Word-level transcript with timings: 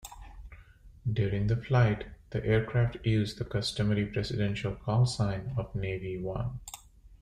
During 1.13 1.45
the 1.45 1.55
flight, 1.57 2.07
the 2.31 2.43
aircraft 2.43 3.05
used 3.05 3.37
the 3.37 3.45
customary 3.45 4.03
presidential 4.07 4.75
callsign 4.75 5.55
of 5.59 5.75
"Navy 5.75 6.17
One". 6.17 6.59